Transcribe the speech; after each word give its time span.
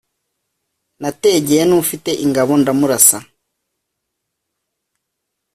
nategeye 1.01 1.63
n’ufite 1.69 2.11
ingabo 2.25 2.51
ndamurasa, 2.61 3.17